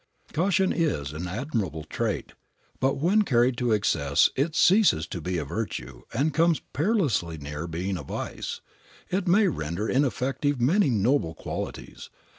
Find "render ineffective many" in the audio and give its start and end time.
9.47-10.89